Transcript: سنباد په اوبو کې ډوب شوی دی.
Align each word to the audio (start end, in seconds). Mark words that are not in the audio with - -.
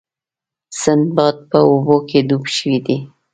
سنباد 0.81 1.35
په 1.49 1.57
اوبو 1.69 1.95
کې 2.09 2.19
ډوب 2.27 2.43
شوی 2.55 2.77
دی. 2.85 2.97